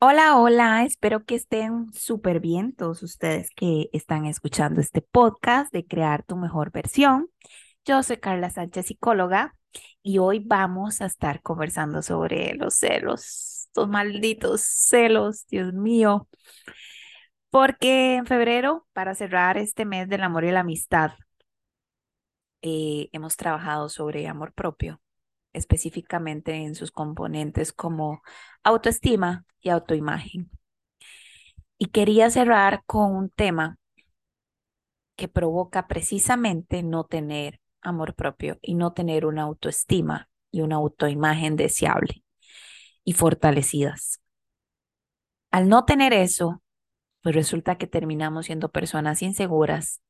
Hola, 0.00 0.36
hola, 0.38 0.84
espero 0.84 1.24
que 1.24 1.34
estén 1.34 1.92
súper 1.92 2.40
bien 2.40 2.72
todos 2.74 3.02
ustedes 3.02 3.50
que 3.50 3.90
están 3.92 4.26
escuchando 4.26 4.80
este 4.80 5.02
podcast 5.02 5.72
de 5.72 5.86
Crear 5.86 6.22
tu 6.24 6.36
mejor 6.36 6.70
versión. 6.70 7.28
Yo 7.84 8.02
soy 8.02 8.18
Carla 8.18 8.50
Sánchez, 8.50 8.86
psicóloga, 8.86 9.56
y 10.02 10.18
hoy 10.18 10.40
vamos 10.44 11.00
a 11.00 11.06
estar 11.06 11.42
conversando 11.42 12.02
sobre 12.02 12.54
los 12.54 12.74
celos, 12.76 13.66
estos 13.68 13.88
malditos 13.88 14.62
celos, 14.62 15.46
Dios 15.48 15.72
mío, 15.72 16.28
porque 17.50 18.16
en 18.16 18.26
febrero, 18.26 18.86
para 18.92 19.14
cerrar 19.14 19.58
este 19.58 19.84
mes 19.84 20.08
del 20.08 20.22
amor 20.22 20.44
y 20.44 20.52
la 20.52 20.60
amistad, 20.60 21.12
eh, 22.62 23.08
hemos 23.12 23.36
trabajado 23.36 23.88
sobre 23.88 24.26
amor 24.28 24.52
propio 24.52 25.00
específicamente 25.58 26.54
en 26.54 26.74
sus 26.74 26.90
componentes 26.90 27.72
como 27.72 28.22
autoestima 28.62 29.44
y 29.60 29.68
autoimagen. 29.70 30.50
Y 31.76 31.86
quería 31.86 32.30
cerrar 32.30 32.82
con 32.86 33.14
un 33.14 33.30
tema 33.30 33.78
que 35.16 35.28
provoca 35.28 35.88
precisamente 35.88 36.82
no 36.82 37.04
tener 37.04 37.60
amor 37.82 38.14
propio 38.14 38.58
y 38.62 38.74
no 38.74 38.92
tener 38.92 39.26
una 39.26 39.42
autoestima 39.42 40.28
y 40.50 40.60
una 40.62 40.76
autoimagen 40.76 41.56
deseable 41.56 42.22
y 43.04 43.12
fortalecidas. 43.12 44.20
Al 45.50 45.68
no 45.68 45.84
tener 45.84 46.12
eso, 46.12 46.62
pues 47.22 47.34
resulta 47.34 47.78
que 47.78 47.86
terminamos 47.86 48.46
siendo 48.46 48.70
personas 48.70 49.22
inseguras 49.22 50.00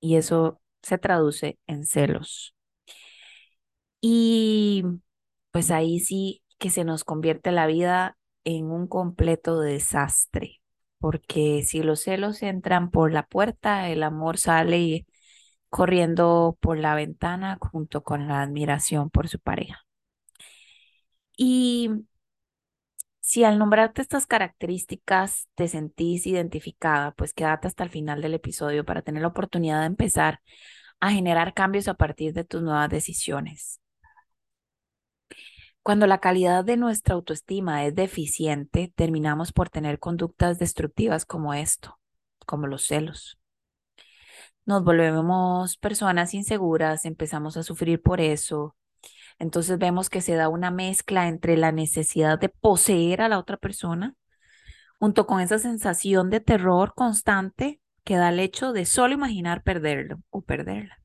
y 0.00 0.16
eso 0.16 0.60
se 0.82 0.98
traduce 0.98 1.58
en 1.66 1.84
celos. 1.84 2.54
Y 4.02 4.84
pues 5.52 5.70
ahí 5.70 6.00
sí 6.00 6.42
que 6.58 6.70
se 6.70 6.84
nos 6.84 7.04
convierte 7.04 7.52
la 7.52 7.66
vida 7.66 8.18
en 8.44 8.66
un 8.72 8.88
completo 8.88 9.60
desastre, 9.60 10.62
porque 10.98 11.62
si 11.64 11.82
los 11.82 12.02
celos 12.02 12.42
entran 12.42 12.90
por 12.90 13.12
la 13.12 13.26
puerta, 13.26 13.90
el 13.90 14.02
amor 14.02 14.38
sale 14.38 15.06
corriendo 15.70 16.58
por 16.60 16.78
la 16.78 16.94
ventana 16.96 17.58
junto 17.60 18.02
con 18.04 18.28
la 18.28 18.42
admiración 18.42 19.10
por 19.10 19.28
su 19.28 19.40
pareja. 19.40 19.84
Y 21.36 21.90
si 23.20 23.44
al 23.44 23.58
nombrarte 23.58 24.02
estas 24.02 24.26
características 24.26 25.48
te 25.54 25.68
sentís 25.68 26.26
identificada, 26.26 27.12
pues 27.12 27.32
quédate 27.34 27.68
hasta 27.68 27.84
el 27.84 27.90
final 27.90 28.22
del 28.22 28.34
episodio 28.34 28.84
para 28.84 29.02
tener 29.02 29.22
la 29.22 29.28
oportunidad 29.28 29.80
de 29.80 29.86
empezar 29.86 30.40
a 31.00 31.12
generar 31.12 31.54
cambios 31.54 31.88
a 31.88 31.94
partir 31.96 32.34
de 32.34 32.44
tus 32.44 32.62
nuevas 32.62 32.90
decisiones. 32.90 33.81
Cuando 35.82 36.06
la 36.06 36.18
calidad 36.18 36.64
de 36.64 36.76
nuestra 36.76 37.14
autoestima 37.16 37.84
es 37.84 37.94
deficiente, 37.96 38.92
terminamos 38.94 39.52
por 39.52 39.68
tener 39.68 39.98
conductas 39.98 40.60
destructivas 40.60 41.26
como 41.26 41.54
esto, 41.54 41.98
como 42.46 42.68
los 42.68 42.86
celos. 42.86 43.38
Nos 44.64 44.84
volvemos 44.84 45.76
personas 45.78 46.34
inseguras, 46.34 47.04
empezamos 47.04 47.56
a 47.56 47.64
sufrir 47.64 48.00
por 48.00 48.20
eso. 48.20 48.76
Entonces 49.40 49.76
vemos 49.78 50.08
que 50.08 50.20
se 50.20 50.36
da 50.36 50.48
una 50.48 50.70
mezcla 50.70 51.26
entre 51.26 51.56
la 51.56 51.72
necesidad 51.72 52.38
de 52.38 52.48
poseer 52.48 53.20
a 53.20 53.28
la 53.28 53.40
otra 53.40 53.56
persona, 53.56 54.14
junto 55.00 55.26
con 55.26 55.40
esa 55.40 55.58
sensación 55.58 56.30
de 56.30 56.38
terror 56.38 56.94
constante 56.94 57.80
que 58.04 58.16
da 58.16 58.28
el 58.28 58.38
hecho 58.38 58.72
de 58.72 58.86
solo 58.86 59.14
imaginar 59.14 59.64
perderlo 59.64 60.20
o 60.30 60.42
perderla. 60.42 60.98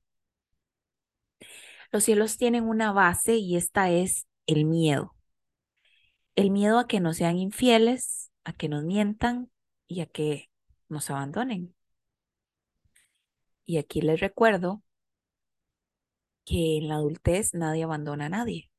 Los 1.92 2.04
cielos 2.04 2.38
tienen 2.38 2.66
una 2.66 2.92
base 2.92 3.38
y 3.38 3.56
esta 3.56 3.90
es 3.90 4.28
el 4.48 4.66
miedo. 4.66 5.16
El 6.36 6.52
miedo 6.52 6.80
a 6.80 6.88
que 6.88 7.00
nos 7.00 7.18
sean 7.18 7.38
infieles, 7.38 8.32
a 8.44 8.54
que 8.54 8.70
nos 8.70 8.84
mientan 8.84 9.52
y 9.88 10.02
a 10.02 10.06
que 10.08 10.50
nos 10.90 11.10
abandonen. 11.10 11.76
Y 13.66 13.78
aquí 13.78 14.02
les 14.02 14.20
recuerdo 14.20 14.82
que 16.46 16.78
en 16.78 16.88
la 16.88 16.96
adultez 16.96 17.54
nadie 17.54 17.84
abandona 17.84 18.28
a 18.28 18.30
nadie. 18.30 18.72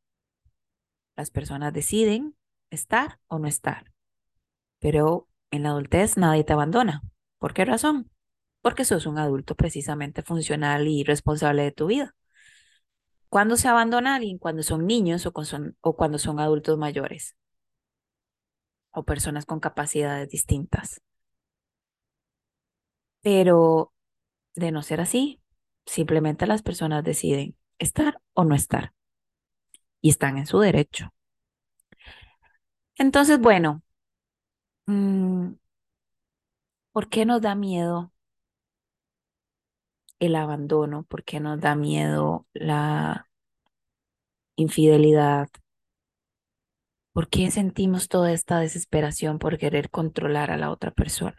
Las 1.16 1.30
personas 1.30 1.72
deciden 1.72 2.34
estar 2.70 3.20
o 3.26 3.38
no 3.38 3.46
estar. 3.46 3.92
Pero 4.78 5.28
en 5.50 5.64
la 5.64 5.70
adultez 5.70 6.16
nadie 6.16 6.44
te 6.44 6.54
abandona. 6.54 7.02
¿Por 7.38 7.52
qué 7.54 7.64
razón? 7.64 8.10
Porque 8.62 8.84
sos 8.84 9.06
un 9.06 9.18
adulto 9.18 9.54
precisamente 9.54 10.22
funcional 10.22 10.88
y 10.88 11.04
responsable 11.04 11.62
de 11.62 11.72
tu 11.72 11.86
vida. 11.86 12.14
¿Cuándo 13.30 13.56
se 13.56 13.68
abandona 13.68 14.12
a 14.12 14.16
alguien? 14.16 14.38
Cuando 14.38 14.62
son 14.62 14.86
niños 14.86 15.26
o, 15.26 15.32
o 15.80 15.96
cuando 15.96 16.18
son 16.18 16.40
adultos 16.40 16.78
mayores 16.78 17.36
o 18.90 19.02
personas 19.04 19.46
con 19.46 19.60
capacidades 19.60 20.28
distintas. 20.28 21.00
Pero 23.22 23.92
de 24.56 24.72
no 24.72 24.82
ser 24.82 25.00
así, 25.00 25.42
simplemente 25.86 26.46
las 26.46 26.62
personas 26.62 27.04
deciden 27.04 27.56
estar 27.78 28.20
o 28.34 28.44
no 28.44 28.54
estar 28.54 28.94
y 30.00 30.10
están 30.10 30.38
en 30.38 30.46
su 30.46 30.58
derecho. 30.60 31.12
Entonces, 32.96 33.38
bueno, 33.40 33.82
mm, 34.86 35.54
¿por 36.92 37.08
qué 37.08 37.24
nos 37.24 37.40
da 37.42 37.54
miedo 37.54 38.12
el 40.20 40.36
abandono, 40.36 41.04
por 41.04 41.24
qué 41.24 41.40
nos 41.40 41.60
da 41.60 41.74
miedo 41.74 42.46
la 42.52 43.28
infidelidad, 44.56 45.48
por 47.12 47.28
qué 47.28 47.50
sentimos 47.50 48.08
toda 48.08 48.32
esta 48.32 48.60
desesperación 48.60 49.38
por 49.38 49.58
querer 49.58 49.90
controlar 49.90 50.50
a 50.50 50.56
la 50.56 50.70
otra 50.70 50.92
persona. 50.92 51.36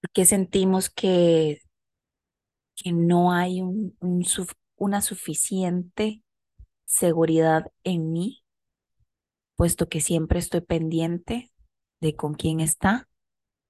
¿Por 0.00 0.10
qué 0.12 0.24
sentimos 0.24 0.90
que, 0.90 1.60
que 2.76 2.92
no 2.92 3.32
hay 3.32 3.60
un, 3.60 3.96
una 4.76 5.02
suficiente 5.02 6.22
seguridad 6.84 7.70
en 7.84 8.12
mí, 8.12 8.42
puesto 9.56 9.88
que 9.88 10.00
siempre 10.00 10.38
estoy 10.40 10.62
pendiente 10.62 11.52
de 12.00 12.16
con 12.16 12.34
quién 12.34 12.60
está, 12.60 13.08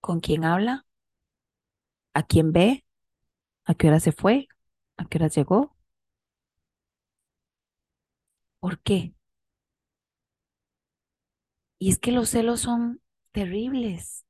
con 0.00 0.21
quién 0.21 0.45
habla 0.45 0.87
a 2.15 2.22
quién 2.25 2.53
ve, 2.53 2.84
a 3.65 3.75
qué 3.75 3.88
hora 3.88 4.00
se 4.00 4.12
fue, 4.12 4.48
a 4.97 5.06
qué 5.06 5.19
hora 5.19 5.28
llegó. 5.28 5.76
¿Por 8.60 8.78
qué? 8.81 9.15
Y 11.78 11.91
es 11.91 11.99
que 11.99 12.12
los 12.12 12.28
celos 12.31 12.60
son 12.60 13.00
terribles, 13.32 14.25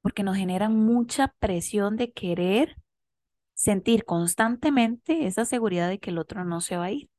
porque 0.00 0.22
nos 0.22 0.36
generan 0.36 0.74
mucha 0.76 1.34
presión 1.38 1.96
de 1.96 2.12
querer 2.12 2.76
sentir 3.54 4.04
constantemente 4.04 5.26
esa 5.26 5.44
seguridad 5.44 5.88
de 5.88 5.98
que 6.00 6.10
el 6.10 6.18
otro 6.18 6.44
no 6.44 6.60
se 6.60 6.76
va 6.76 6.86
a 6.86 6.92
ir. 6.92 7.10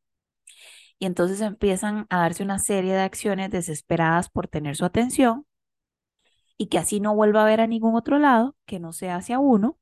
Y 0.99 1.05
entonces 1.05 1.41
empiezan 1.41 2.05
a 2.09 2.19
darse 2.19 2.43
una 2.43 2.59
serie 2.59 2.93
de 2.93 3.01
acciones 3.01 3.49
desesperadas 3.51 4.29
por 4.29 4.47
tener 4.47 4.75
su 4.75 4.85
atención 4.85 5.45
y 6.63 6.67
que 6.67 6.77
así 6.77 7.01
no 7.01 7.13
vuelva 7.13 7.43
a 7.43 7.45
ver 7.45 7.59
a 7.59 7.67
ningún 7.67 7.93
otro 7.93 8.19
lado 8.19 8.55
que 8.65 8.79
no 8.79 8.93
sea 8.93 9.17
hacia 9.17 9.37
uno. 9.37 9.77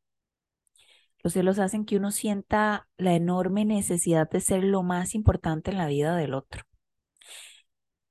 Los 1.24 1.34
celos 1.34 1.60
hacen 1.60 1.86
que 1.86 1.96
uno 1.96 2.10
sienta 2.10 2.88
la 2.98 3.14
enorme 3.14 3.66
necesidad 3.66 4.28
de 4.28 4.42
ser 4.42 4.64
lo 4.64 4.82
más 4.82 5.14
importante 5.14 5.70
en 5.70 5.78
la 5.78 5.86
vida 5.86 6.16
del 6.16 6.34
otro, 6.34 6.64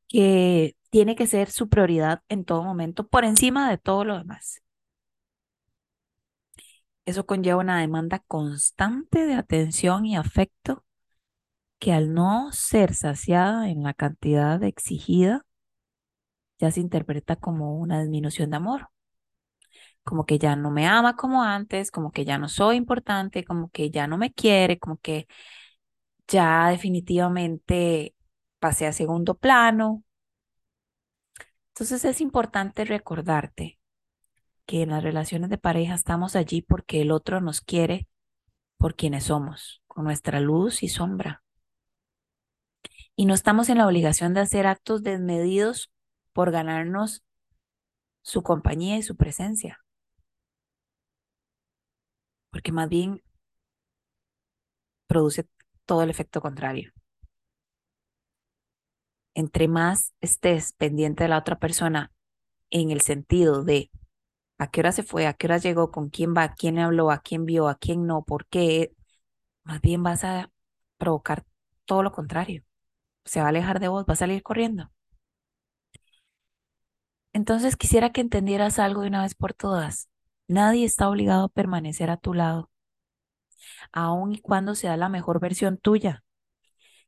que 0.07 0.77
tiene 0.91 1.17
que 1.17 1.27
ser 1.27 1.51
su 1.51 1.69
prioridad 1.69 2.23
en 2.29 2.45
todo 2.45 2.63
momento 2.63 3.09
por 3.09 3.25
encima 3.25 3.69
de 3.69 3.79
todo 3.79 4.05
lo 4.05 4.17
demás. 4.17 4.63
Eso 7.07 7.27
conlleva 7.27 7.59
una 7.59 7.81
demanda 7.81 8.21
constante 8.21 9.27
de 9.27 9.35
atención 9.35 10.07
y 10.07 10.15
afecto 10.15 10.85
que 11.81 11.93
al 11.93 12.15
no 12.15 12.53
ser 12.53 12.95
saciada 12.95 13.69
en 13.69 13.83
la 13.83 13.95
cantidad 13.95 14.63
exigida, 14.63 15.45
ya 16.61 16.71
se 16.71 16.81
interpreta 16.81 17.37
como 17.37 17.79
una 17.79 18.01
disminución 18.03 18.51
de 18.51 18.57
amor, 18.57 18.91
como 20.05 20.27
que 20.27 20.39
ya 20.39 20.57
no 20.57 20.71
me 20.71 20.87
ama 20.87 21.17
como 21.17 21.43
antes, 21.43 21.91
como 21.91 22.13
que 22.13 22.25
ya 22.25 22.39
no 22.39 22.49
soy 22.49 22.77
importante, 22.77 23.45
como 23.45 23.71
que 23.71 23.91
ya 23.91 24.07
no 24.07 24.19
me 24.19 24.33
quiere, 24.33 24.79
como 24.79 24.99
que 24.99 25.27
ya 26.29 26.69
definitivamente 26.71 28.15
pasé 28.59 28.87
a 28.87 28.93
segundo 28.93 29.37
plano. 29.37 30.05
Entonces 31.75 32.05
es 32.05 32.21
importante 32.21 32.85
recordarte 32.85 33.79
que 34.67 34.83
en 34.83 34.91
las 34.91 35.03
relaciones 35.03 35.51
de 35.51 35.59
pareja 35.59 35.95
estamos 35.95 36.37
allí 36.37 36.63
porque 36.63 37.03
el 37.03 37.11
otro 37.11 37.41
nos 37.41 37.61
quiere 37.63 38.07
por 38.77 38.97
quienes 38.97 39.25
somos, 39.25 39.83
con 39.87 40.05
nuestra 40.05 40.41
luz 40.41 40.83
y 40.83 40.89
sombra. 40.89 41.43
Y 43.17 43.27
no 43.27 43.35
estamos 43.35 43.69
en 43.69 43.79
la 43.79 43.87
obligación 43.87 44.35
de 44.35 44.41
hacer 44.41 44.67
actos 44.67 45.03
desmedidos 45.03 45.91
por 46.41 46.53
ganarnos 46.53 47.23
su 48.23 48.43
compañía 48.43 48.97
y 48.97 49.03
su 49.03 49.15
presencia. 49.15 49.85
Porque 52.51 52.73
más 52.73 52.89
bien 52.89 53.23
produce 55.07 55.47
todo 55.85 56.03
el 56.03 56.09
efecto 56.09 56.41
contrario. 56.41 56.93
entre 59.35 59.69
más 59.69 60.15
estés 60.23 60.73
pendiente 60.73 61.25
de 61.25 61.29
la 61.29 61.39
otra 61.39 61.59
persona 61.59 62.11
en 62.71 62.91
el 62.91 63.03
sentido 63.03 63.65
de 63.65 63.91
a 64.59 64.71
qué 64.71 64.81
hora 64.81 64.93
se 64.93 65.03
fue, 65.03 65.27
a 65.27 65.35
qué 65.35 65.47
hora 65.47 65.59
llegó, 65.59 65.91
con 65.91 66.09
quién 66.09 66.35
va, 66.35 66.45
a 66.45 66.55
quién 66.55 66.79
habló, 66.79 67.11
a 67.11 67.21
quién 67.21 67.45
vio, 67.45 67.69
a 67.69 67.77
quién 67.77 68.07
no, 68.07 68.25
por 68.25 68.47
qué, 68.47 68.95
más 69.65 69.83
bien 69.83 70.03
vas 70.03 70.25
a 70.25 70.51
provocar 70.99 71.45
todo 71.85 72.03
lo 72.03 72.13
contrario. 72.13 72.65
Se 73.27 73.41
va 73.41 73.47
a 73.47 73.51
alejar 73.51 73.81
de 73.81 73.89
vos, 73.89 74.07
va 74.09 74.15
a 74.15 74.17
salir 74.17 74.43
corriendo. 74.43 74.91
Entonces 77.33 77.77
quisiera 77.77 78.11
que 78.11 78.21
entendieras 78.21 78.79
algo 78.79 79.03
de 79.03 79.09
una 79.09 79.23
vez 79.23 79.35
por 79.35 79.55
todas. 79.55 80.09
Nadie 80.49 80.85
está 80.85 81.09
obligado 81.09 81.45
a 81.45 81.49
permanecer 81.49 82.11
a 82.11 82.17
tu 82.17 82.35
lado, 82.35 82.71
aun 83.93 84.33
y 84.33 84.41
cuando 84.41 84.75
sea 84.75 84.97
la 84.97 85.09
mejor 85.09 85.41
versión 85.41 85.79
tuya. 85.79 86.25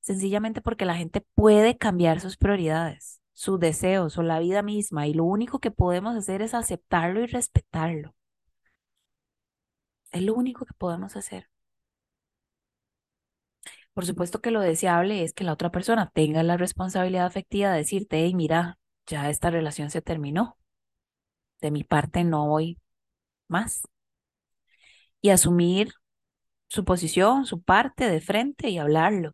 Sencillamente 0.00 0.60
porque 0.62 0.84
la 0.84 0.96
gente 0.96 1.22
puede 1.34 1.78
cambiar 1.78 2.20
sus 2.20 2.36
prioridades, 2.36 3.20
sus 3.34 3.60
deseos 3.60 4.18
o 4.18 4.22
la 4.22 4.40
vida 4.40 4.62
misma, 4.62 5.06
y 5.06 5.14
lo 5.14 5.24
único 5.24 5.60
que 5.60 5.70
podemos 5.70 6.16
hacer 6.16 6.42
es 6.42 6.54
aceptarlo 6.54 7.20
y 7.22 7.26
respetarlo. 7.26 8.14
Es 10.12 10.22
lo 10.22 10.34
único 10.34 10.64
que 10.64 10.74
podemos 10.74 11.16
hacer. 11.16 11.50
Por 13.94 14.06
supuesto 14.06 14.40
que 14.40 14.50
lo 14.50 14.60
deseable 14.60 15.22
es 15.24 15.32
que 15.34 15.44
la 15.44 15.52
otra 15.52 15.70
persona 15.70 16.10
tenga 16.14 16.42
la 16.42 16.56
responsabilidad 16.56 17.26
afectiva 17.26 17.70
de 17.72 17.78
decirte, 17.78 18.24
hey, 18.24 18.34
mira, 18.34 18.78
ya 19.06 19.30
esta 19.30 19.50
relación 19.50 19.90
se 19.90 20.02
terminó. 20.02 20.56
De 21.60 21.70
mi 21.70 21.84
parte 21.84 22.24
no 22.24 22.48
voy 22.48 22.78
más. 23.48 23.82
Y 25.20 25.30
asumir 25.30 25.94
su 26.68 26.84
posición, 26.84 27.46
su 27.46 27.62
parte 27.62 28.08
de 28.08 28.20
frente 28.20 28.70
y 28.70 28.78
hablarlo. 28.78 29.32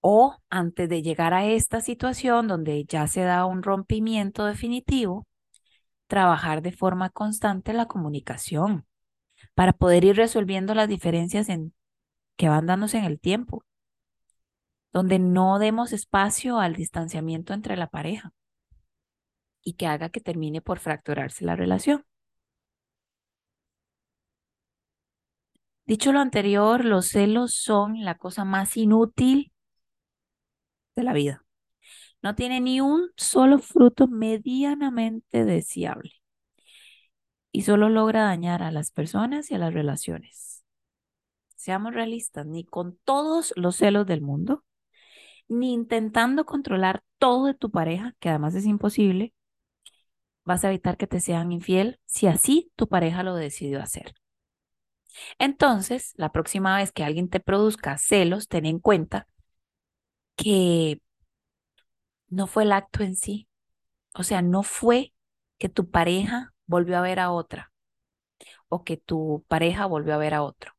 O 0.00 0.36
antes 0.50 0.88
de 0.88 1.02
llegar 1.02 1.34
a 1.34 1.46
esta 1.46 1.80
situación 1.80 2.48
donde 2.48 2.84
ya 2.84 3.06
se 3.08 3.22
da 3.22 3.44
un 3.46 3.62
rompimiento 3.62 4.44
definitivo, 4.44 5.26
trabajar 6.06 6.62
de 6.62 6.72
forma 6.72 7.10
constante 7.10 7.72
la 7.72 7.86
comunicación 7.86 8.86
para 9.54 9.72
poder 9.72 10.04
ir 10.04 10.16
resolviendo 10.16 10.74
las 10.74 10.88
diferencias 10.88 11.48
en, 11.48 11.74
que 12.36 12.48
van 12.48 12.66
dándose 12.66 12.98
en 12.98 13.04
el 13.04 13.20
tiempo, 13.20 13.64
donde 14.92 15.18
no 15.18 15.58
demos 15.58 15.92
espacio 15.92 16.58
al 16.58 16.74
distanciamiento 16.74 17.52
entre 17.52 17.76
la 17.76 17.88
pareja 17.88 18.32
y 19.62 19.74
que 19.74 19.86
haga 19.86 20.10
que 20.10 20.20
termine 20.20 20.60
por 20.62 20.78
fracturarse 20.78 21.44
la 21.44 21.56
relación. 21.56 22.04
Dicho 25.86 26.12
lo 26.12 26.20
anterior, 26.20 26.84
los 26.84 27.08
celos 27.08 27.54
son 27.54 28.04
la 28.04 28.16
cosa 28.16 28.44
más 28.44 28.76
inútil 28.76 29.52
de 30.96 31.02
la 31.04 31.12
vida. 31.12 31.44
No 32.22 32.34
tiene 32.34 32.60
ni 32.60 32.80
un 32.80 33.10
solo 33.16 33.58
fruto 33.58 34.08
medianamente 34.08 35.44
deseable 35.44 36.12
y 37.56 37.62
solo 37.62 37.88
logra 37.88 38.24
dañar 38.24 38.62
a 38.62 38.70
las 38.70 38.90
personas 38.90 39.50
y 39.50 39.54
a 39.54 39.58
las 39.58 39.72
relaciones. 39.72 40.62
Seamos 41.54 41.94
realistas, 41.94 42.44
ni 42.46 42.64
con 42.64 42.98
todos 43.04 43.54
los 43.56 43.76
celos 43.76 44.06
del 44.06 44.20
mundo, 44.20 44.62
ni 45.48 45.72
intentando 45.72 46.44
controlar 46.46 47.02
todo 47.18 47.46
de 47.46 47.54
tu 47.54 47.70
pareja, 47.70 48.14
que 48.20 48.28
además 48.30 48.54
es 48.54 48.66
imposible, 48.66 49.34
vas 50.46 50.64
a 50.64 50.68
evitar 50.68 50.96
que 50.96 51.06
te 51.06 51.20
sean 51.20 51.52
infiel 51.52 52.00
si 52.06 52.26
así 52.26 52.72
tu 52.74 52.88
pareja 52.88 53.22
lo 53.22 53.34
decidió 53.34 53.82
hacer. 53.82 54.14
Entonces, 55.38 56.12
la 56.16 56.30
próxima 56.32 56.76
vez 56.76 56.92
que 56.92 57.04
alguien 57.04 57.28
te 57.28 57.40
produzca 57.40 57.96
celos, 57.98 58.48
ten 58.48 58.66
en 58.66 58.78
cuenta 58.80 59.26
que 60.36 61.00
no 62.28 62.46
fue 62.46 62.62
el 62.64 62.72
acto 62.72 63.02
en 63.02 63.16
sí. 63.16 63.48
O 64.14 64.22
sea, 64.24 64.42
no 64.42 64.62
fue 64.62 65.14
que 65.58 65.68
tu 65.68 65.90
pareja 65.90 66.54
volvió 66.66 66.98
a 66.98 67.02
ver 67.02 67.20
a 67.20 67.30
otra 67.32 67.72
o 68.68 68.84
que 68.84 68.96
tu 68.96 69.44
pareja 69.48 69.86
volvió 69.86 70.14
a 70.14 70.18
ver 70.18 70.34
a 70.34 70.42
otro, 70.42 70.72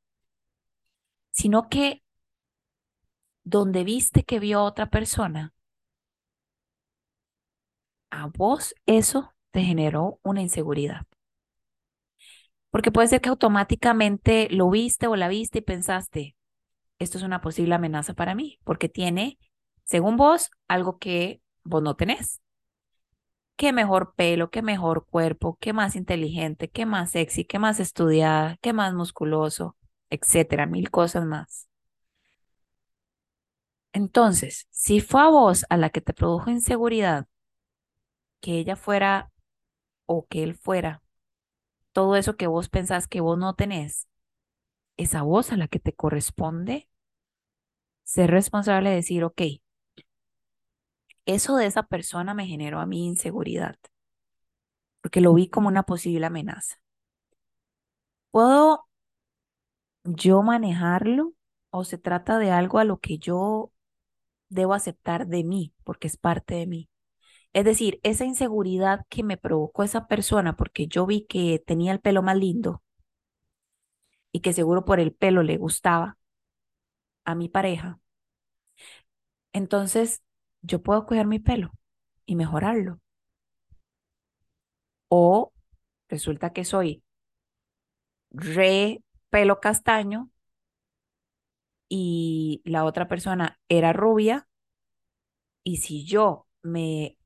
sino 1.32 1.70
que 1.70 2.04
donde 3.48 3.84
viste 3.84 4.24
que 4.24 4.40
vio 4.40 4.60
a 4.60 4.64
otra 4.64 4.90
persona, 4.90 5.54
a 8.12 8.28
vos 8.28 8.76
eso 8.86 9.34
te 9.52 9.62
generó 9.64 10.20
una 10.24 10.42
inseguridad. 10.42 11.06
Porque 12.70 12.92
puede 12.92 13.08
ser 13.08 13.22
que 13.22 13.30
automáticamente 13.30 14.48
lo 14.52 14.70
viste 14.70 15.08
o 15.08 15.16
la 15.16 15.28
viste 15.30 15.60
y 15.60 15.62
pensaste, 15.62 16.36
esto 17.00 17.18
es 17.18 17.24
una 17.26 17.42
posible 17.42 17.76
amenaza 17.76 18.14
para 18.16 18.36
mí, 18.36 18.60
porque 18.66 18.90
tiene, 18.90 19.40
según 19.86 20.18
vos, 20.18 20.52
algo 20.68 21.00
que 21.00 21.42
vos 21.64 21.84
no 21.84 21.96
tenés. 21.96 22.42
Qué 23.56 23.74
mejor 23.74 24.14
pelo, 24.16 24.50
qué 24.52 24.62
mejor 24.62 25.06
cuerpo, 25.08 25.58
qué 25.60 25.74
más 25.74 25.96
inteligente, 25.96 26.70
qué 26.70 26.86
más 26.86 27.12
sexy, 27.12 27.44
qué 27.46 27.58
más 27.60 27.80
estudiada, 27.80 28.58
qué 28.62 28.72
más 28.74 28.94
musculoso, 28.94 29.76
etcétera, 30.12 30.68
mil 30.68 30.92
cosas 30.92 31.26
más. 31.26 31.68
Entonces, 33.94 34.68
si 34.72 35.02
fue 35.02 35.22
a 35.22 35.28
vos 35.28 35.66
a 35.70 35.78
la 35.78 35.90
que 35.90 36.02
te 36.02 36.14
produjo 36.14 36.50
inseguridad, 36.50 37.28
que 38.42 38.60
ella 38.60 38.76
fuera 38.76 39.32
o 40.06 40.28
que 40.28 40.44
él 40.44 40.56
fuera, 40.56 41.04
todo 41.94 42.16
eso 42.18 42.38
que 42.38 42.48
vos 42.48 42.70
pensás 42.70 43.08
que 43.08 43.22
vos 43.22 43.38
no 43.38 43.56
tenés, 43.56 44.08
es 44.98 45.16
a 45.16 45.24
vos 45.24 45.52
a 45.52 45.58
la 45.58 45.68
que 45.70 45.80
te 45.80 45.94
corresponde 45.94 46.90
ser 48.04 48.32
responsable 48.32 48.90
de 48.90 48.96
decir, 48.96 49.24
ok, 49.24 49.42
eso 51.28 51.56
de 51.58 51.68
esa 51.68 51.84
persona 51.84 52.34
me 52.34 52.48
generó 52.48 52.80
a 52.80 52.88
mí 52.88 53.06
inseguridad, 53.06 53.78
porque 55.02 55.22
lo 55.22 55.34
vi 55.34 55.50
como 55.50 55.68
una 55.70 55.84
posible 55.84 56.26
amenaza. 56.28 56.76
¿Puedo 58.32 58.88
yo 60.04 60.42
manejarlo 60.44 61.34
o 61.70 61.84
se 61.84 61.98
trata 61.98 62.40
de 62.40 62.52
algo 62.52 62.80
a 62.80 62.84
lo 62.84 63.00
que 63.00 63.18
yo 63.20 63.72
debo 64.50 64.74
aceptar 64.74 65.28
de 65.28 65.44
mí, 65.44 65.74
porque 65.84 66.08
es 66.08 66.18
parte 66.18 66.56
de 66.56 66.68
mí? 66.68 66.90
Es 67.54 67.66
decir, 67.66 68.00
esa 68.04 68.26
inseguridad 68.26 69.02
que 69.10 69.24
me 69.24 69.38
provocó 69.38 69.84
esa 69.84 70.08
persona 70.08 70.56
porque 70.56 70.88
yo 70.88 71.06
vi 71.08 71.26
que 71.28 71.64
tenía 71.66 71.92
el 71.94 72.00
pelo 72.02 72.24
más 72.24 72.38
lindo 72.38 72.84
y 74.32 74.40
que 74.42 74.54
seguro 74.54 74.86
por 74.86 75.00
el 75.00 75.14
pelo 75.14 75.44
le 75.44 75.58
gustaba 75.58 76.18
a 77.26 77.36
mi 77.36 77.48
pareja. 77.50 78.00
Entonces, 79.54 80.22
yo 80.62 80.82
puedo 80.82 81.06
cuidar 81.06 81.28
mi 81.28 81.40
pelo 81.40 81.72
y 82.26 82.36
mejorarlo. 82.38 83.00
O 85.10 85.52
resulta 86.10 86.54
que 86.54 86.64
soy 86.66 87.04
re 88.32 89.02
pelo 89.30 89.60
castaño 89.60 90.30
y 91.90 92.62
la 92.66 92.86
otra 92.86 93.08
persona 93.08 93.60
era 93.70 93.94
rubia 93.94 94.48
y 95.64 95.78
si 95.78 96.06
yo 96.06 96.48
me 96.64 97.18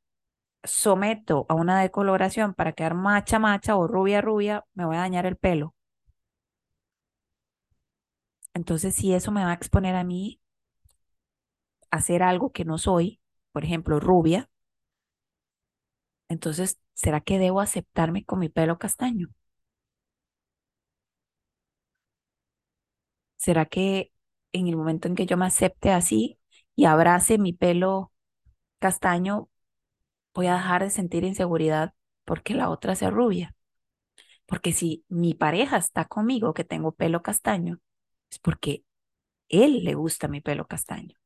someto 0.64 1.46
a 1.50 1.56
una 1.56 1.82
decoloración 1.82 2.54
para 2.56 2.74
quedar 2.74 2.96
macha 2.96 3.40
macha 3.40 3.76
o 3.78 3.88
rubia 3.88 4.22
rubia, 4.22 4.66
me 4.76 4.86
voy 4.86 4.98
a 4.98 5.00
dañar 5.02 5.26
el 5.28 5.38
pelo. 5.38 5.76
Entonces, 8.54 8.96
si 8.96 9.14
eso 9.14 9.30
me 9.34 9.44
va 9.44 9.52
a 9.52 9.54
exponer 9.54 9.94
a 9.96 10.04
mí 10.06 10.40
a 11.92 11.98
hacer 11.98 12.22
algo 12.24 12.52
que 12.52 12.66
no 12.66 12.78
soy, 12.78 13.20
por 13.54 13.64
ejemplo, 13.64 14.00
rubia, 14.02 14.50
entonces, 16.30 16.80
¿será 16.94 17.22
que 17.22 17.38
debo 17.40 17.62
aceptarme 17.62 18.26
con 18.26 18.40
mi 18.40 18.50
pelo 18.50 18.78
castaño? 18.80 19.30
¿Será 23.38 23.66
que 23.66 24.12
en 24.54 24.68
el 24.68 24.76
momento 24.78 25.08
en 25.08 25.16
que 25.16 25.26
yo 25.26 25.38
me 25.38 25.46
acepte 25.46 25.92
así 25.92 26.40
y 26.76 26.86
abrace 26.86 27.38
mi 27.38 27.54
pelo 27.54 28.12
castaño, 28.80 29.50
voy 30.34 30.48
a 30.48 30.56
dejar 30.56 30.84
de 30.84 30.92
sentir 30.92 31.24
inseguridad 31.26 31.94
porque 32.26 32.54
la 32.56 32.70
otra 32.70 32.96
sea 32.96 33.10
rubia? 33.12 33.56
Porque 34.48 34.74
si 34.74 35.06
mi 35.10 35.34
pareja 35.36 35.78
está 35.78 36.06
conmigo 36.06 36.54
que 36.54 36.64
tengo 36.66 36.94
pelo 36.94 37.22
castaño, 37.24 37.80
es 38.32 38.40
porque 38.40 38.86
él 39.50 39.84
le 39.86 39.96
gusta 39.96 40.28
mi 40.30 40.42
pelo 40.42 40.68
castaño. 40.68 41.18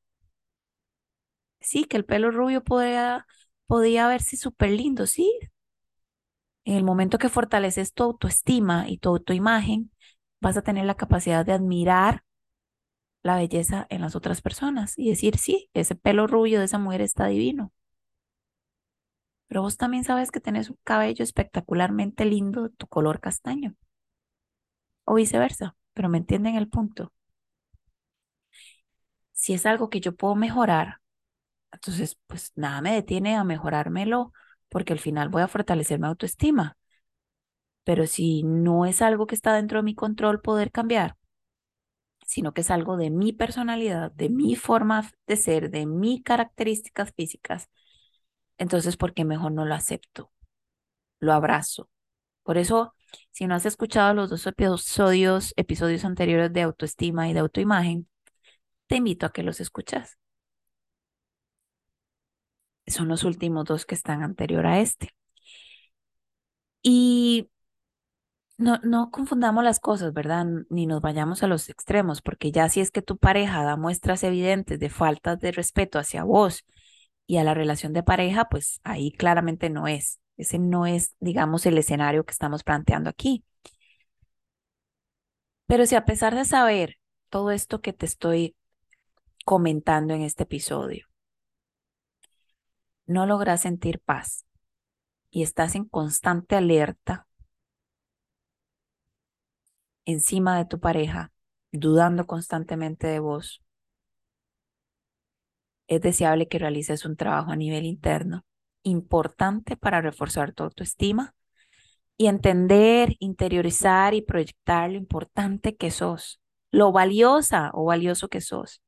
Sí, 1.59 1.83
que 1.85 1.97
el 1.97 2.05
pelo 2.05 2.31
rubio 2.31 2.63
podía, 2.63 3.25
podía 3.67 4.07
verse 4.07 4.37
súper 4.37 4.71
lindo, 4.71 5.05
sí. 5.07 5.31
En 6.65 6.75
el 6.75 6.83
momento 6.83 7.17
que 7.17 7.29
fortaleces 7.29 7.93
tu 7.93 8.03
autoestima 8.03 8.89
y 8.89 8.97
tu 8.97 9.07
autoimagen, 9.09 9.91
vas 10.41 10.57
a 10.57 10.61
tener 10.63 10.83
la 10.85 10.95
capacidad 10.95 11.45
de 11.45 11.53
admirar 11.53 12.23
la 13.25 13.35
belleza 13.37 13.87
en 13.89 14.01
las 14.01 14.15
otras 14.15 14.41
personas 14.41 14.93
y 14.97 15.09
decir, 15.09 15.37
sí, 15.37 15.69
ese 15.75 15.95
pelo 15.95 16.27
rubio 16.27 16.59
de 16.59 16.65
esa 16.67 16.79
mujer 16.79 17.01
está 17.01 17.27
divino. 17.27 17.73
Pero 19.47 19.63
vos 19.63 19.77
también 19.77 20.03
sabes 20.03 20.29
que 20.29 20.39
tenés 20.39 20.69
un 20.69 20.77
cabello 20.83 21.23
espectacularmente 21.23 22.25
lindo 22.25 22.61
de 22.63 22.69
tu 22.69 22.85
color 22.87 23.19
castaño. 23.19 23.75
O 25.11 25.13
viceversa, 25.19 25.67
pero 25.95 26.09
me 26.09 26.19
entienden 26.19 26.55
el 26.57 26.69
punto. 26.69 27.11
Si 29.33 29.53
es 29.53 29.65
algo 29.65 29.89
que 29.89 29.99
yo 30.01 30.15
puedo 30.15 30.35
mejorar, 30.35 31.01
Entonces, 31.71 32.17
pues 32.27 32.53
nada 32.55 32.81
me 32.81 32.93
detiene 32.93 33.35
a 33.37 33.43
mejorármelo 33.45 34.33
porque 34.69 34.93
al 34.93 34.99
final 34.99 35.29
voy 35.29 35.41
a 35.43 35.47
fortalecer 35.49 35.99
mi 35.99 36.07
autoestima. 36.07 36.77
Pero 37.83 38.05
si 38.07 38.43
no 38.43 38.85
es 38.85 39.01
algo 39.01 39.27
que 39.27 39.35
está 39.35 39.53
dentro 39.55 39.79
de 39.79 39.83
mi 39.83 39.95
control 39.95 40.41
poder 40.41 40.71
cambiar, 40.71 41.15
sino 42.25 42.53
que 42.53 42.61
es 42.61 42.71
algo 42.71 42.97
de 42.97 43.09
mi 43.11 43.33
personalidad, 43.33 44.11
de 44.11 44.29
mi 44.29 44.55
forma 44.55 45.09
de 45.27 45.37
ser, 45.37 45.71
de 45.71 45.85
mis 45.85 46.23
características 46.23 47.13
físicas, 47.15 47.69
entonces, 48.57 48.97
¿por 48.97 49.13
qué 49.13 49.25
mejor 49.25 49.51
no 49.51 49.65
lo 49.65 49.75
acepto? 49.75 50.31
Lo 51.19 51.33
abrazo. 51.33 51.89
Por 52.43 52.57
eso, 52.57 52.95
si 53.31 53.47
no 53.47 53.55
has 53.55 53.65
escuchado 53.65 54.13
los 54.13 54.29
dos 54.29 54.47
episodios, 54.47 55.53
episodios 55.57 56.05
anteriores 56.05 56.53
de 56.53 56.63
autoestima 56.63 57.29
y 57.29 57.33
de 57.33 57.39
autoimagen, 57.41 58.09
te 58.87 58.97
invito 58.97 59.25
a 59.27 59.33
que 59.33 59.43
los 59.43 59.61
escuchas. 59.61 60.17
Son 62.87 63.07
los 63.09 63.23
últimos 63.23 63.65
dos 63.65 63.85
que 63.85 63.93
están 63.93 64.23
anterior 64.23 64.65
a 64.65 64.79
este. 64.79 65.13
Y 66.83 67.49
no, 68.57 68.79
no 68.83 69.11
confundamos 69.11 69.63
las 69.63 69.79
cosas, 69.79 70.13
¿verdad? 70.13 70.45
Ni 70.69 70.85
nos 70.85 71.01
vayamos 71.01 71.43
a 71.43 71.47
los 71.47 71.69
extremos, 71.69 72.21
porque 72.21 72.51
ya 72.51 72.69
si 72.69 72.81
es 72.81 72.91
que 72.91 73.01
tu 73.01 73.17
pareja 73.17 73.63
da 73.63 73.75
muestras 73.77 74.23
evidentes 74.23 74.79
de 74.79 74.89
falta 74.89 75.35
de 75.35 75.51
respeto 75.51 75.99
hacia 75.99 76.23
vos 76.23 76.65
y 77.27 77.37
a 77.37 77.43
la 77.43 77.53
relación 77.53 77.93
de 77.93 78.03
pareja, 78.03 78.45
pues 78.49 78.79
ahí 78.83 79.11
claramente 79.11 79.69
no 79.69 79.87
es. 79.87 80.19
Ese 80.37 80.59
no 80.59 80.85
es, 80.85 81.15
digamos, 81.19 81.65
el 81.65 81.77
escenario 81.77 82.25
que 82.25 82.31
estamos 82.31 82.63
planteando 82.63 83.09
aquí. 83.09 83.43
Pero 85.67 85.85
si 85.85 85.95
a 85.95 86.05
pesar 86.05 86.35
de 86.35 86.45
saber 86.45 86.97
todo 87.29 87.51
esto 87.51 87.81
que 87.81 87.93
te 87.93 88.05
estoy 88.05 88.55
comentando 89.45 90.13
en 90.13 90.21
este 90.21 90.43
episodio, 90.43 91.07
no 93.05 93.25
logras 93.25 93.61
sentir 93.61 93.99
paz 93.99 94.45
y 95.29 95.43
estás 95.43 95.75
en 95.75 95.85
constante 95.85 96.55
alerta 96.55 97.27
encima 100.05 100.57
de 100.57 100.65
tu 100.65 100.79
pareja, 100.79 101.31
dudando 101.71 102.25
constantemente 102.27 103.07
de 103.07 103.19
vos, 103.19 103.63
es 105.87 106.01
deseable 106.01 106.47
que 106.47 106.59
realices 106.59 107.05
un 107.05 107.15
trabajo 107.15 107.51
a 107.51 107.55
nivel 107.55 107.85
interno 107.85 108.45
importante 108.83 109.77
para 109.77 110.01
reforzar 110.01 110.53
tu 110.53 110.63
autoestima 110.63 111.35
y 112.17 112.27
entender, 112.27 113.15
interiorizar 113.19 114.13
y 114.13 114.21
proyectar 114.21 114.89
lo 114.91 114.97
importante 114.97 115.75
que 115.75 115.91
sos, 115.91 116.39
lo 116.71 116.91
valiosa 116.91 117.71
o 117.73 117.85
valioso 117.85 118.29
que 118.29 118.41
sos. 118.41 118.81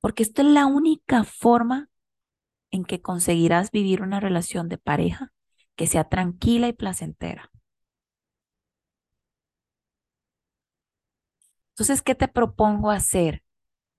Porque 0.00 0.22
esto 0.22 0.42
es 0.42 0.48
la 0.48 0.66
única 0.66 1.24
forma 1.24 1.88
en 2.70 2.84
que 2.84 3.00
conseguirás 3.00 3.70
vivir 3.70 4.02
una 4.02 4.20
relación 4.20 4.68
de 4.68 4.78
pareja 4.78 5.32
que 5.76 5.86
sea 5.86 6.04
tranquila 6.04 6.68
y 6.68 6.72
placentera. 6.72 7.50
Entonces, 11.74 12.02
¿qué 12.02 12.14
te 12.14 12.28
propongo 12.28 12.90
hacer? 12.90 13.42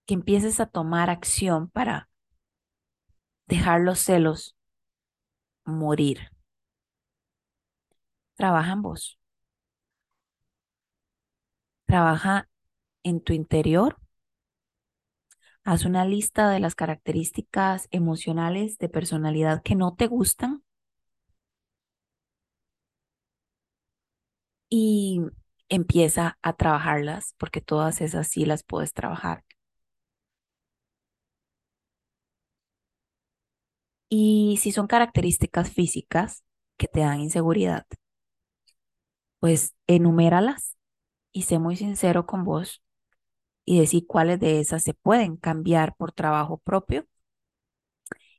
Que 0.07 0.15
empieces 0.15 0.59
a 0.59 0.67
tomar 0.67 1.09
acción 1.11 1.69
para 1.69 2.09
dejar 3.47 3.81
los 3.81 3.97
celos 3.99 4.55
morir. 5.65 6.31
Trabaja 8.37 8.71
en 8.73 8.81
vos. 8.81 9.19
Trabaja 11.87 12.47
en 13.03 13.21
tu 13.21 13.33
interior. 13.33 13.97
Haz 15.65 15.83
una 15.83 16.05
lista 16.05 16.49
de 16.49 16.61
las 16.61 16.75
características 16.75 17.89
emocionales 17.91 18.77
de 18.77 18.87
personalidad 18.87 19.63
que 19.63 19.75
no 19.75 19.93
te 19.93 20.07
gustan. 20.07 20.63
Y 24.69 25.21
empieza 25.69 26.37
a 26.41 26.53
trabajarlas 26.53 27.35
porque 27.37 27.61
todas 27.61 28.01
esas 28.01 28.27
sí 28.27 28.45
las 28.45 28.63
puedes 28.63 28.93
trabajar. 28.93 29.43
Y 34.09 34.57
si 34.61 34.71
son 34.71 34.87
características 34.87 35.69
físicas 35.71 36.43
que 36.77 36.87
te 36.87 37.01
dan 37.01 37.19
inseguridad, 37.19 37.85
pues 39.39 39.75
enuméralas 39.87 40.75
y 41.33 41.43
sé 41.43 41.59
muy 41.59 41.75
sincero 41.77 42.25
con 42.25 42.43
vos 42.45 42.83
y 43.65 43.79
decir 43.79 44.07
cuáles 44.07 44.39
de 44.41 44.59
esas 44.61 44.83
se 44.83 44.93
pueden 44.93 45.37
cambiar 45.37 45.95
por 45.97 46.13
trabajo 46.13 46.59
propio 46.59 47.07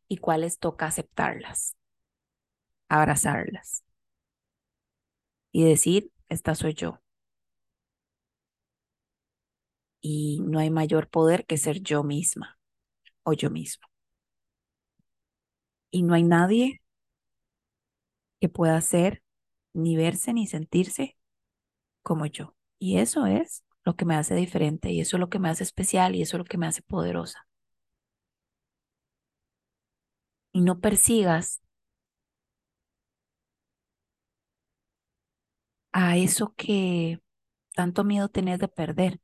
y 0.08 0.16
cuáles 0.18 0.58
toca 0.58 0.86
aceptarlas, 0.86 1.76
abrazarlas 2.88 3.82
y 5.52 5.64
decir, 5.64 6.12
esta 6.28 6.54
soy 6.54 6.74
yo. 6.74 7.00
Y 10.00 10.40
no 10.42 10.58
hay 10.60 10.70
mayor 10.70 11.08
poder 11.10 11.46
que 11.46 11.58
ser 11.58 11.82
yo 11.82 12.02
misma 12.04 12.58
o 13.24 13.34
yo 13.34 13.50
mismo 13.50 13.86
y 15.90 16.02
no 16.02 16.14
hay 16.14 16.22
nadie 16.22 16.80
que 18.40 18.48
pueda 18.48 18.80
ser, 18.80 19.22
ni 19.74 19.96
verse, 19.96 20.32
ni 20.32 20.46
sentirse 20.46 21.16
como 22.02 22.26
yo. 22.26 22.56
Y 22.78 22.98
eso 22.98 23.26
es 23.26 23.64
lo 23.84 23.96
que 23.96 24.04
me 24.06 24.16
hace 24.16 24.34
diferente 24.36 24.90
y 24.92 25.00
eso 25.00 25.16
es 25.18 25.20
lo 25.20 25.30
que 25.30 25.38
me 25.40 25.48
hace 25.50 25.64
especial 25.64 26.14
y 26.16 26.22
eso 26.22 26.36
es 26.36 26.40
lo 26.40 26.44
que 26.46 26.58
me 26.58 26.66
hace 26.66 26.82
poderosa. 26.82 27.46
Y 30.52 30.60
no 30.62 30.80
persigas 30.80 31.60
a 35.92 36.16
eso 36.16 36.54
que 36.56 37.20
tanto 37.74 38.04
miedo 38.04 38.28
tenés 38.28 38.58
de 38.60 38.68
perder 38.68 39.20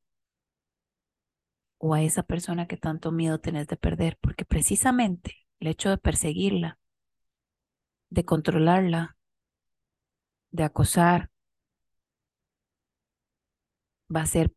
o 1.85 1.95
a 1.95 2.03
esa 2.03 2.23
persona 2.23 2.69
que 2.69 2.77
tanto 2.77 3.11
miedo 3.11 3.41
tenés 3.41 3.67
de 3.67 3.77
perder, 3.77 4.17
porque 4.21 4.45
precisamente 4.45 5.39
el 5.59 5.67
hecho 5.67 5.91
de 5.91 5.99
perseguirla, 5.99 6.79
de 8.09 8.25
controlarla, 8.25 9.17
de 10.53 10.63
acosar, 10.63 11.31
va 14.15 14.21
a 14.21 14.23
hacer 14.23 14.55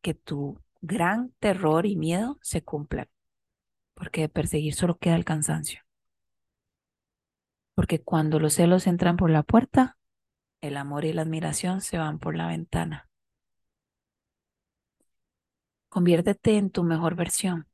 que 0.00 0.14
tu 0.14 0.58
gran 0.80 1.34
terror 1.38 1.84
y 1.84 1.96
miedo 1.96 2.38
se 2.40 2.64
cumplan, 2.64 3.10
porque 3.92 4.22
de 4.22 4.28
perseguir 4.30 4.74
solo 4.74 4.96
queda 4.96 5.16
el 5.16 5.26
cansancio. 5.26 5.82
Porque 7.74 8.02
cuando 8.02 8.40
los 8.40 8.54
celos 8.54 8.86
entran 8.86 9.18
por 9.18 9.28
la 9.28 9.42
puerta, 9.42 9.98
el 10.62 10.78
amor 10.78 11.04
y 11.04 11.12
la 11.12 11.22
admiración 11.22 11.82
se 11.82 11.98
van 11.98 12.18
por 12.18 12.34
la 12.34 12.46
ventana. 12.46 13.06
Conviértete 15.94 16.58
en 16.58 16.68
tu 16.68 16.82
mejor 16.84 17.14
versión 17.14 17.66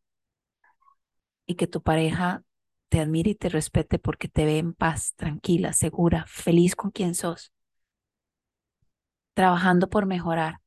y 1.47 1.57
que 1.57 1.67
tu 1.67 1.83
pareja 1.83 2.43
te 2.89 3.01
admire 3.01 3.31
y 3.31 3.35
te 3.35 3.49
respete 3.49 3.99
porque 3.99 4.29
te 4.29 4.45
ve 4.45 4.59
en 4.59 4.73
paz, 4.75 5.15
tranquila, 5.17 5.73
segura, 5.73 6.25
feliz 6.29 6.75
con 6.77 6.91
quien 6.91 7.15
sos, 7.15 7.53
trabajando 9.35 9.89
por 9.89 10.07
mejorar. 10.07 10.61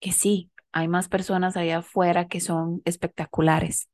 Que 0.00 0.12
sí, 0.12 0.50
hay 0.72 0.88
más 0.88 1.08
personas 1.08 1.56
allá 1.56 1.78
afuera 1.78 2.28
que 2.28 2.40
son 2.40 2.82
espectaculares, 2.84 3.88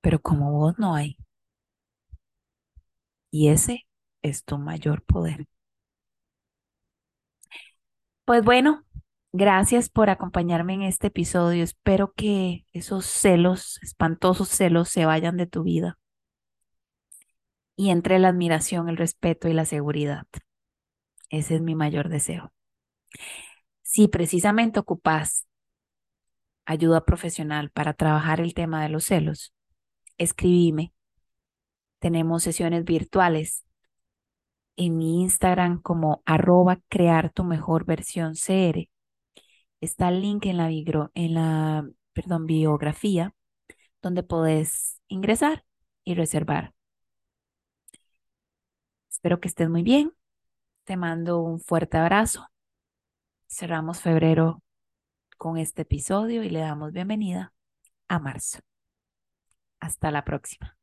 pero 0.00 0.20
como 0.20 0.52
vos 0.52 0.78
no 0.78 0.94
hay. 0.94 1.16
Y 3.30 3.48
ese 3.48 3.86
es 4.22 4.44
tu 4.44 4.56
mayor 4.58 5.02
poder. 5.02 5.46
Pues 8.26 8.44
bueno, 8.44 8.83
Gracias 9.36 9.88
por 9.88 10.10
acompañarme 10.10 10.74
en 10.74 10.82
este 10.82 11.08
episodio. 11.08 11.64
Espero 11.64 12.12
que 12.12 12.66
esos 12.72 13.04
celos, 13.04 13.80
espantosos 13.82 14.48
celos, 14.48 14.88
se 14.88 15.06
vayan 15.06 15.36
de 15.36 15.48
tu 15.48 15.64
vida 15.64 15.98
y 17.74 17.90
entre 17.90 18.20
la 18.20 18.28
admiración, 18.28 18.88
el 18.88 18.96
respeto 18.96 19.48
y 19.48 19.52
la 19.52 19.64
seguridad. 19.64 20.28
Ese 21.30 21.56
es 21.56 21.62
mi 21.62 21.74
mayor 21.74 22.10
deseo. 22.10 22.52
Si 23.82 24.06
precisamente 24.06 24.78
ocupas 24.78 25.48
ayuda 26.64 27.04
profesional 27.04 27.70
para 27.70 27.92
trabajar 27.92 28.40
el 28.40 28.54
tema 28.54 28.84
de 28.84 28.88
los 28.88 29.06
celos, 29.06 29.52
escribime. 30.16 30.92
Tenemos 31.98 32.44
sesiones 32.44 32.84
virtuales 32.84 33.64
en 34.76 34.96
mi 34.96 35.22
Instagram 35.22 35.82
como 35.82 36.22
arroba 36.24 36.78
crear 36.88 37.32
tu 37.32 37.42
mejor 37.42 37.84
versión 37.84 38.34
CR 38.34 38.93
está 39.84 40.08
el 40.08 40.20
link 40.22 40.46
en 40.46 40.56
la, 40.58 40.70
en 40.70 41.34
la 41.34 41.88
perdón, 42.12 42.46
biografía 42.46 43.34
donde 44.02 44.22
puedes 44.22 45.00
ingresar 45.08 45.64
y 46.04 46.14
reservar. 46.14 46.74
Espero 49.10 49.40
que 49.40 49.48
estés 49.48 49.70
muy 49.70 49.82
bien. 49.82 50.12
Te 50.84 50.96
mando 50.96 51.40
un 51.40 51.60
fuerte 51.60 51.96
abrazo. 51.96 52.46
Cerramos 53.48 54.00
febrero 54.00 54.62
con 55.38 55.58
este 55.58 55.82
episodio 55.82 56.42
y 56.42 56.50
le 56.50 56.60
damos 56.60 56.92
bienvenida 56.92 57.52
a 58.08 58.18
marzo. 58.18 58.60
Hasta 59.80 60.10
la 60.10 60.24
próxima. 60.24 60.76